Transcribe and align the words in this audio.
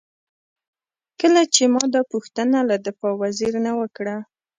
کله 1.19 1.41
چې 1.53 1.63
ما 1.73 1.83
دا 1.95 2.01
پوښتنه 2.11 2.57
له 2.69 2.75
دفاع 2.85 3.13
وزیر 3.23 3.53
نه 3.65 3.71
وکړه. 3.79 4.15